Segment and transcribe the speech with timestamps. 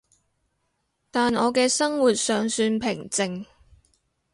[1.11, 3.45] 但我嘅生活尚算平靜